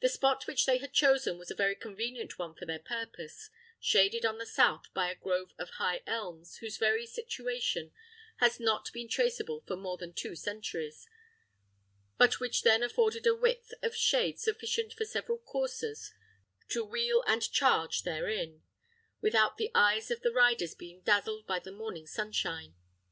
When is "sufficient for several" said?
14.38-15.38